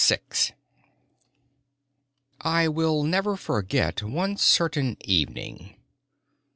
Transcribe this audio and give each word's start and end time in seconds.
VI 0.03 0.19
I 2.41 2.67
will 2.67 3.03
never 3.03 3.37
forget 3.37 4.01
one 4.01 4.35
certain 4.35 4.97
evening. 5.01 5.75